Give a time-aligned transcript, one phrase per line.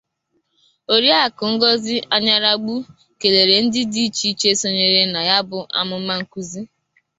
[0.93, 2.75] Oriakụ Ngọzị Anyaragbu
[3.19, 6.61] kelere ndị dị iche iche sonyere na ya bụ amụmà nkuzi